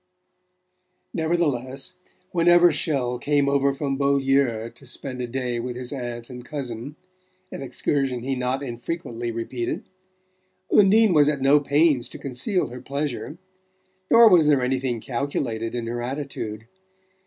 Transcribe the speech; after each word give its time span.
Nevertheless, 1.13 1.93
whenever 2.31 2.71
Chelles 2.71 3.19
came 3.21 3.47
over 3.47 3.71
from 3.71 3.97
Beaulieu 3.97 4.71
to 4.71 4.85
spend 4.87 5.21
a 5.21 5.27
day 5.27 5.59
with 5.59 5.75
his 5.75 5.93
aunt 5.93 6.27
and 6.27 6.43
cousin 6.43 6.95
an 7.51 7.61
excursion 7.61 8.23
he 8.23 8.33
not 8.33 8.63
infrequently 8.63 9.31
repeated 9.31 9.83
Undine 10.71 11.13
was 11.13 11.29
at 11.29 11.39
no 11.39 11.59
pains 11.59 12.09
to 12.09 12.17
conceal 12.17 12.69
her 12.69 12.81
pleasure. 12.81 13.37
Nor 14.09 14.27
was 14.29 14.47
there 14.47 14.63
anything 14.63 15.01
calculated 15.01 15.75
in 15.75 15.85
her 15.85 16.01
attitude. 16.01 16.67